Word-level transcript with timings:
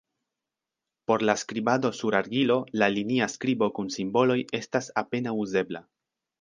Por 1.11 1.21
la 1.29 1.35
skribado 1.41 1.91
sur 1.99 2.17
argilo, 2.21 2.57
la 2.83 2.89
linia 2.97 3.29
skribo 3.37 3.71
kun 3.79 3.95
simboloj 3.99 4.41
estas 4.63 4.93
apenaŭ 5.07 5.39
uzebla. 5.47 5.87